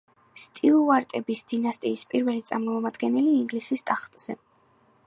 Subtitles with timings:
[0.43, 4.43] სტიუარტების დინასტიის პირველი წარმომადგენელი ინგლისის ტახტზე.